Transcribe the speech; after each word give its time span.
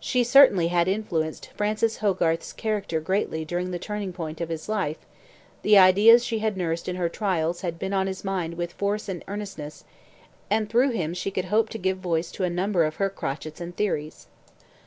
She 0.00 0.24
certainly 0.24 0.68
had 0.68 0.88
influenced 0.88 1.50
Francis 1.54 1.98
Hogarth's 1.98 2.54
character 2.54 3.00
greatly 3.00 3.44
during 3.44 3.70
the 3.70 3.78
turning 3.78 4.14
point 4.14 4.40
of 4.40 4.48
his 4.48 4.66
life; 4.66 4.96
the 5.60 5.76
ideas 5.76 6.24
she 6.24 6.38
had 6.38 6.56
nursed 6.56 6.88
in 6.88 6.96
her 6.96 7.10
trials 7.10 7.60
had 7.60 7.78
been 7.78 7.92
on 7.92 8.06
his 8.06 8.24
mind 8.24 8.54
with 8.54 8.72
force 8.72 9.10
and 9.10 9.22
earnestness, 9.28 9.84
and 10.48 10.70
through 10.70 10.92
him 10.92 11.12
she 11.12 11.30
could 11.30 11.44
hope 11.52 11.68
to 11.68 11.76
give 11.76 11.98
a 11.98 12.00
voice 12.00 12.32
to 12.32 12.44
a 12.44 12.48
number 12.48 12.84
of 12.86 12.96
her 12.96 13.10
crotchets 13.10 13.60
and 13.60 13.76
theories. 13.76 14.26